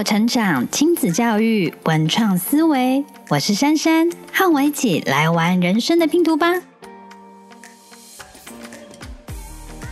[0.00, 3.04] 我成长，亲子教育，文创思维。
[3.28, 6.54] 我是珊珊，和我一起来玩人生的拼图吧。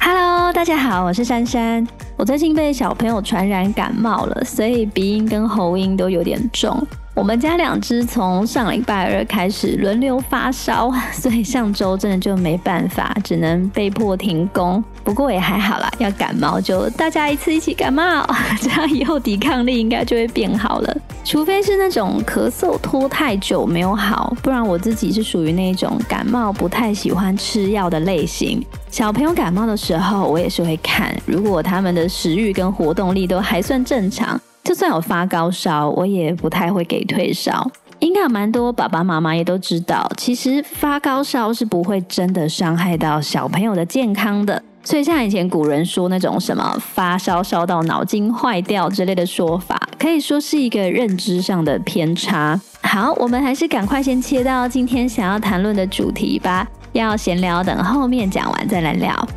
[0.00, 1.86] Hello，大家好，我是珊珊。
[2.16, 6.82] 我最近被小朋友传染感冒了，所以鼻音跟喉音都有点重。
[7.14, 14.82] 我们家两只从上礼拜二开始轮流发烧，所以上周真的就没办法，只能被迫停工。
[15.04, 18.26] 不过也还好啦，要感冒就大家一次一起感冒，
[18.60, 20.96] 这样以后抵抗力应该就会变好了。
[21.24, 28.64] 除非是那种咳嗽拖太久没有好，不然我自己是属于那种感冒不太喜欢吃药的类型。
[28.90, 34.40] 小朋友感冒的时候，我也是会看，如果他们的食欲跟活动力都还算正常。
[34.62, 37.70] 就算有发高烧，我也不太会给退烧。
[37.98, 44.62] 应该有蛮多爸爸妈妈也都知道，其实发高烧是不会真的伤害到小朋友的健康的。
[44.82, 52.60] 所以像以前古人说那种什么发烧烧到脑筋坏掉之类的说法，可以说是一个认知上的偏差。
[52.82, 56.66] 好，我们还是赶快先切到今天想要谈论的主题吧。
[56.92, 59.28] 要闲聊，等后面讲完再来聊。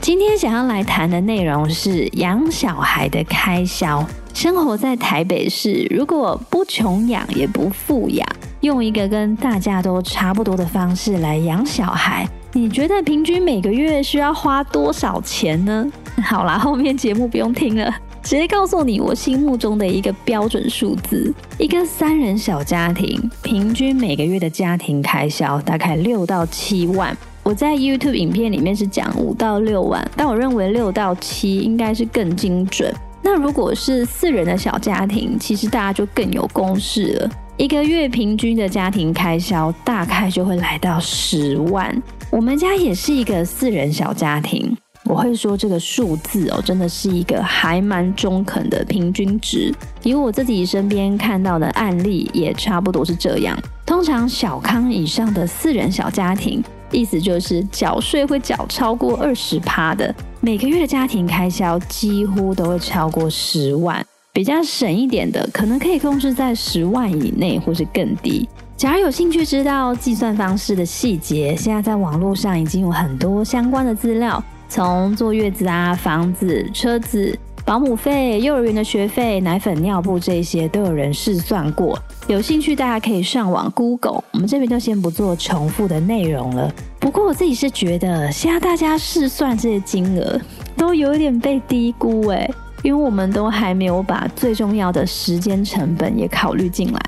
[0.00, 4.04] 今天想要来谈的内容是养小孩的开销。
[4.36, 8.28] 生活在台北市，如果不穷养也不富养，
[8.60, 15.90] 用一个跟大家都差不多的方式来养小孩，你觉得平均每个月需要花多少钱呢？
[16.22, 17.90] 好啦，后面节目不用听了，
[18.22, 27.16] 直接告诉你我心目中的一个标准数字：一个三人小家庭，平均每个月的家庭开销大概六到七万。
[27.42, 32.94] 我在 YouTube 影片里面是讲五到六万，但我认为六到七应该是更精准。
[33.22, 37.30] 那如果是四人的小家庭，其实大家就更有公式了。
[37.56, 42.02] 一个月平均的家庭开销大概就会来到十万。
[42.30, 49.74] 我们家也是一个四人小家庭，我会说这个数字哦，真的是一个还蛮中肯的平均值。
[50.02, 53.58] 以我自己身边看到的案例，也差不多是这样。
[53.86, 56.62] 通常小康以上的四人小家庭。
[56.90, 64.04] 意思就是缴税会缴超过二十趴的，每个月的家庭开销几乎都会超过十万。
[64.32, 68.48] 比较省一点的，可能可以控制在十万以内或是更低。
[68.76, 77.38] 假如有兴趣知道计算方式的细节，现在在网络上已经有很多相关的资料，从坐月子啊、房子、车子。
[77.64, 81.98] 保姆费、幼儿园的学费、奶粉、尿布这些都有人试算过，
[82.28, 84.20] 有兴趣大家可以上网 Google。
[84.32, 86.68] 我们这边就先不做重复的内容了。
[86.98, 90.40] 不过我自己是觉得，现在大家试算这些金额
[90.76, 97.00] 都有一点被低估诶，因为我们都还没有把最重要的时间成本也考虑进来。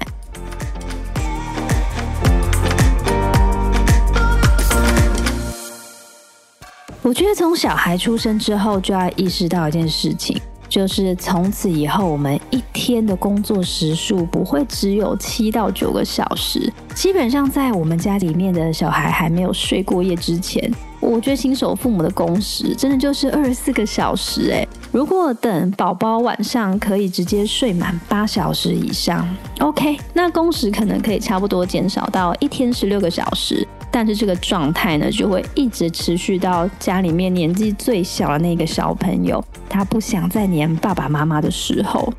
[7.02, 16.72] 我觉得从小孩出生之后就要意识到一件事情，就是从此以后我们一天的工作时数不会只有七到九个小时。
[16.94, 20.70] 基本上在我们家里面的小孩还没有睡过夜之前，
[21.00, 24.50] 我觉得新手父母的工时真的就是二十四个小时。
[24.50, 29.26] 诶，如果等宝宝晚上可以直接睡满八小时以上
[29.60, 33.66] ，OK，那工时可能可以差不多减少到一天十六个小时。
[33.90, 42.12] 但是这个状态呢，就会一直持续到家里面年纪最小的那个小朋友，他不想再黏爸爸妈妈的时候。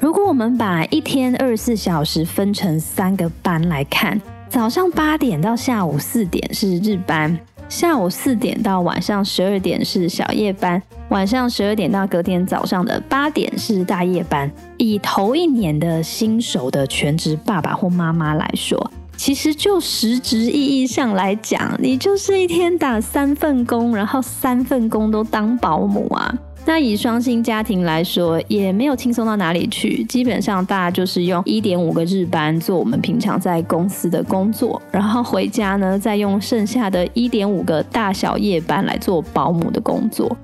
[0.00, 7.38] 如果我们把一天二十四小时分成三个班来看，早上八点到下午四点是日班。
[7.68, 14.50] 下午四点到晚上十二点是小夜班，晚上十二点到隔天早上的八点是大夜班。
[14.78, 26.34] 以头一年的新手的全职爸爸或妈妈来说，其实就实质意义上来讲，你就是一天打三份工，然后三份工都当保姆啊。
[26.68, 30.04] 那以双薪家庭来说，也没有轻松到哪里去。
[30.04, 40.36] 基本上，大家就是用一点五个日班做我们平常在公司的工作，然后回家呢，再用剩下的一点五个大小夜班来做保姆的工作。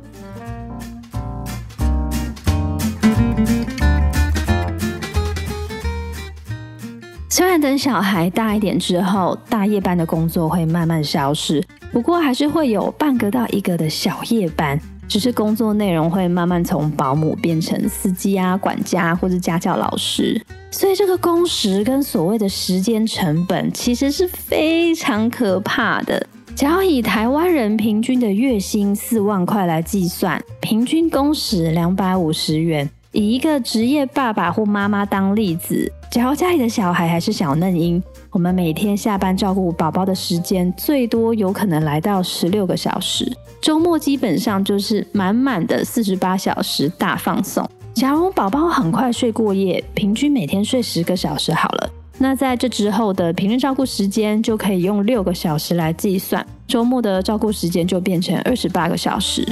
[7.29, 11.63] 虽然等小孩大一点之后，大夜班的工作会慢慢消失，
[11.93, 14.81] 不过还是会有半个到一个的小夜班。
[15.15, 26.27] 只是工作内容会慢慢从保姆变成司机啊、管家或者家教老师，所以这个工时跟所谓的时间成本其实是非常可怕的。
[26.57, 38.03] 只要以台湾人平均的月薪四万块来计算，平均工时两百五十元，以一个职业爸爸或妈妈当例子，假如家里的小孩还是小嫩婴，
[38.33, 43.33] 我们每天下班照顾宝宝的时间最多有可能来到十六个小时，
[43.65, 47.67] 周末基本上就是满满的四十八小时大放送。
[47.95, 59.49] 假如宝宝很快睡过夜，平均每天睡十个小时好了，那在这之后的平日照顾时间就可以用六个小时来计算，周末的照顾时间就变成二十八个小时。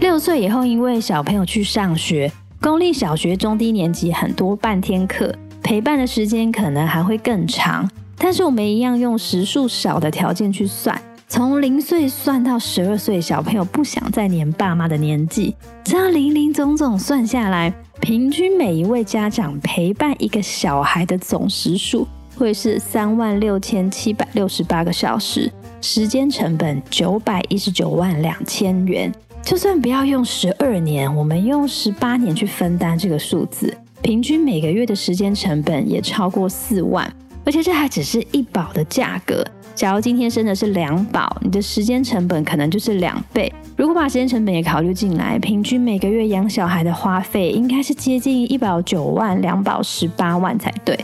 [0.00, 7.88] 六岁以后，因为小朋友去上学，公立小学中低年级很多半天课，陪伴的时间可能还会更长。
[8.18, 22.06] 但是我们一样用时数少的条件去算，从零岁算到十二岁，小朋友不想再黏爸妈的年纪，这样零零总总算下来，平均每一位家长陪伴一个小孩的总时数
[22.36, 25.50] 会是三万六千七百六十八个小时，
[25.80, 29.12] 时间成本九百一十九万两千元。
[29.42, 37.10] 就算不要用十二年，我们用十八年去分担这个数字，平均每个月的时间成本也超过四万，
[37.44, 39.46] 而且这还只是一保的价格。
[39.76, 43.50] 假如今天生的是两保，你的时间成本可能就是两倍。
[43.76, 50.98] 如果把时间成本也考虑进来，平均每个月养小孩的花费应该是接近一保九万，两保十八万才对。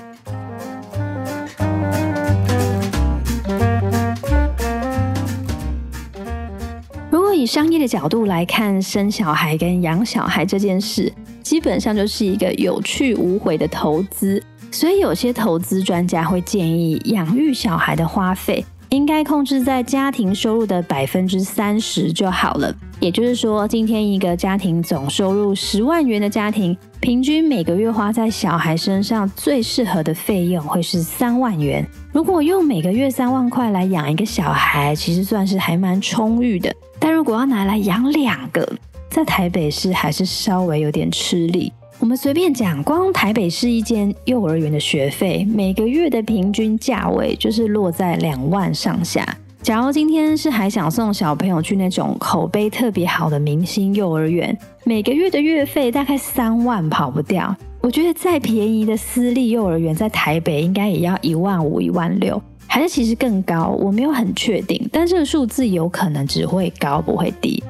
[7.11, 11.13] 如果以商业的角度来看，生小孩跟养小孩这件事，
[11.49, 14.43] 基本上就是一个有去无回的投资。
[14.71, 22.71] 所以有些投资专家会建议，养育小孩的花费应该控制在家庭收入的百分之三十就好了。
[23.01, 31.83] 也就是说，今天一个家庭总收入十万元的家庭，平均每个月花在小孩身上最适合的费用会是三万元。
[32.13, 36.71] 如果用每个月三万块来养一个小孩，其实算是还蛮充裕的。
[36.99, 38.71] 但如果要拿来养两个，
[39.11, 41.73] 在台北市还是稍微有点吃力。
[41.99, 49.27] 我们随便讲，光台北市一间幼儿园的学费，每个月的平均价位就是落在两万上下。
[49.61, 57.55] 假如今天是还想送小朋友去那种口碑特别好的明星幼儿园，每个月的月费大概三万跑不掉。
[57.81, 62.41] 我觉得再便宜的私立幼儿园在台北应该也要一万五、一万六。
[62.69, 67.63] 还是其实更高，我没有很确定，但这个数字有可能只会高不会低。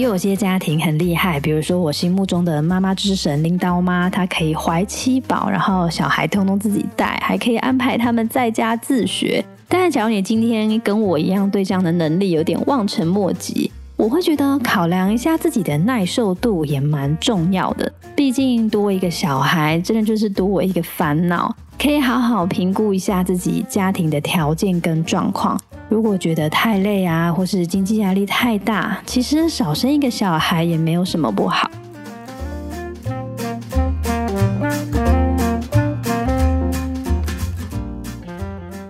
[0.00, 9.44] 也有些家庭很厉害，比如说我心目中的妈妈之神拎刀妈，她可以怀七宝，然后小孩通通自己带，还可以安排他们在家自学。
[9.68, 13.70] 但是，假如你今天跟我一样，对这样的能力有点望尘莫及。
[13.96, 21.54] 我会觉得考量一下自己的耐受度也蛮重要的，毕竟多一个小孩，真的就是多我一个烦恼。
[21.80, 25.58] 可以好好评估一下自己家庭的条件跟状况。
[25.88, 31.70] 如果觉得太累啊，或是经济压力太大，其实少生一个小孩也没有什么不好。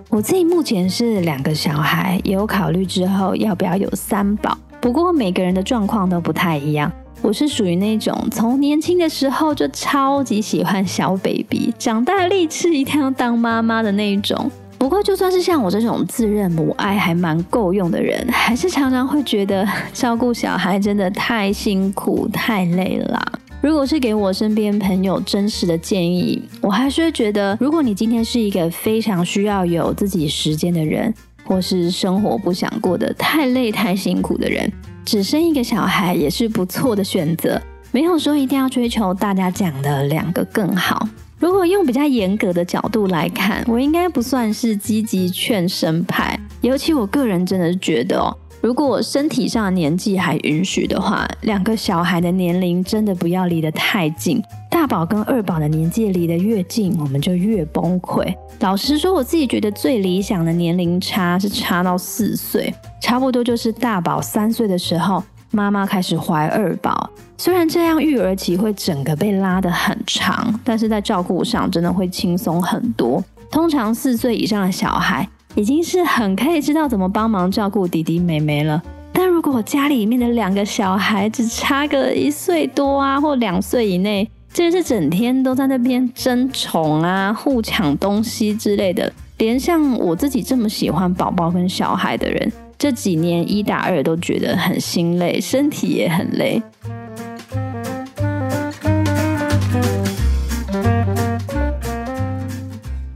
[0.09, 4.57] 我自己目前是两个小孩，有考虑之后要不要有三宝。
[4.81, 6.91] 不过每个人的状况都不太一样，
[7.21, 14.49] 我是属于那种从年轻的时候就超级喜欢小 baby，长大立志一定要当妈妈的那一种。
[14.79, 23.21] 不过就算是像我这种自认母爱还蛮够用的人，还是常常会觉得照顾小孩真的太辛苦太累了。
[23.61, 31.13] 如果是给我身边朋友真实的建议，我还是会觉得，如果你今天是一个非常需要有自己时间的人。
[31.43, 34.71] 或是生活不想过得太累太辛苦的人，
[35.05, 37.61] 只生一个小孩也是不错的选择。
[37.91, 41.07] 没有说一定要追求大家讲的两个更好。
[41.39, 46.39] 如果用比较严格的角度来看，我应该不算是积极劝生派。
[46.61, 54.41] 尤其我个人真的是觉得哦，如果身体上的年纪还允许的话，两个小孩的年龄真的不要离得太近。
[54.71, 58.33] 大宝跟二宝的年纪离得越近，我们就越崩溃。
[58.61, 67.09] 老实说，我自己觉得最理想的年龄差是差到四岁，差不多就是大宝三岁的时候，妈妈开始怀二宝。
[67.37, 73.21] 虽然这样育儿期会整个被拉得很长，但是在照顾上真的会轻松很多。
[73.51, 78.81] 通常四岁以上的小孩已经是很可以知道怎么帮忙照顾弟弟妹妹了。
[79.11, 96.61] 但如果家里面的两个小孩只差个一岁多啊，或两岁以内，真是整天都在那边争宠啊、互抢东西之类的，连像我自己这么喜欢宝宝跟小孩的人，这几年一打二都觉得很心累，身体也很累。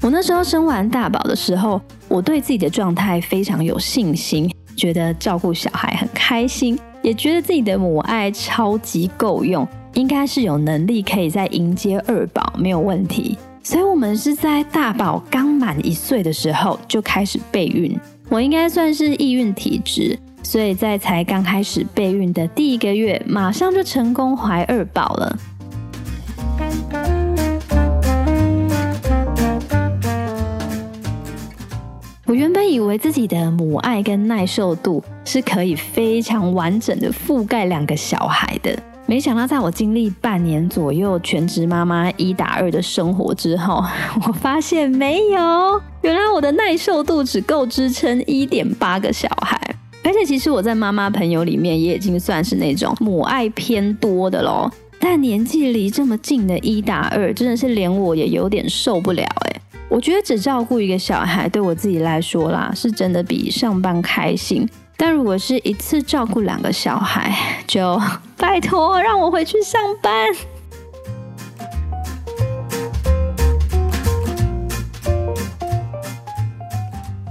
[0.01, 13.37] 我那时候生完大宝的时候，我对自己的状态非常有信心，觉得照顾小孩很开心，也觉得自己的母爱超级够用，应该是有能力可以再迎接二宝没有问题。
[13.63, 17.97] 所以，我们是在大宝刚满一岁的时候就开始备孕。
[18.29, 25.37] 我应该算是易孕体质，所以在才刚开始备孕的第一个月，马上就成功怀二宝了。
[32.27, 38.77] 我原本以为自己的母爱跟耐受度是可以非常完整的覆盖两个小孩的。
[39.07, 43.83] 没想到，在我经历半年左右全职妈妈一打二的生活之后，
[44.25, 49.59] 我发现没有，原来我的耐受度只够支撑一点八个小孩。
[50.03, 54.69] 而且，其实我在妈妈朋友里面也已经算是那种母爱偏多的喽。
[54.99, 59.61] 但年纪离这么近的一打二，真的是连我也有点受不了哎。
[59.87, 64.67] 我觉得只照顾一个小孩，对我自己来说啦，是真的比上班开心。
[64.97, 68.01] 但如果是一次照顾两个小孩，就
[68.37, 70.29] 拜托让我回去上班。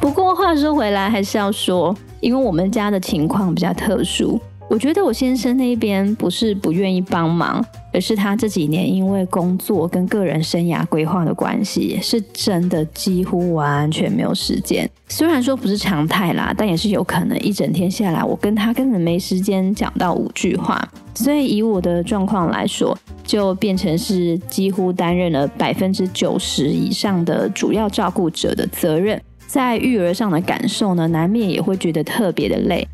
[0.01, 4.41] 不过话说回来，还是要说，因为我们家的情况比较特殊。
[4.69, 7.65] 我觉得我先生那边不是不愿意帮忙，
[7.95, 14.91] 而是他这几年因为工作跟个人生涯规划的关系，是真的几乎完全没有时间。
[15.09, 20.87] 虽然说不是常态啦，但也是有可能一整天下来，我跟他根本没时间讲到五句话。
[21.15, 29.23] 所以以我的状况来说，就变成是几乎担任了百分之九十以上的主要照顾者的责任。
[29.47, 32.89] 在育儿上的感受呢，难免也会觉得特别的累。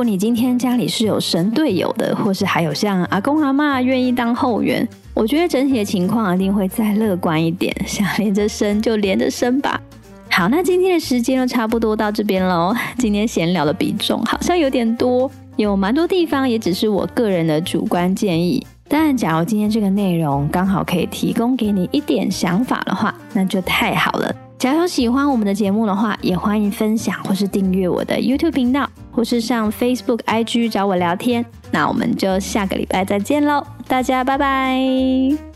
[0.00, 7.70] 如果你今天家里是有神队友的，或是还有像阿公阿妈愿意当后援，我觉得整体的情况一定会再乐观一点。
[7.86, 9.78] 想连着生就连着生吧。
[10.32, 12.74] 好，那今天的时间就差不多到这边喽。
[12.96, 18.66] 今天闲聊的比重好像有点多，有蛮多地方也只是我个人的主观建议。
[18.88, 24.34] 但假如今天这个内容刚好可以提供给你一点想法的话，那就太好了。
[24.56, 28.88] 假如喜欢我们的节目的话，也欢迎分享或是订阅我的 YouTube 频道，
[29.20, 31.44] 或是上 Facebook、IG 找我聊天。
[31.70, 35.49] 那我们就下个礼拜再见喽，大家拜拜。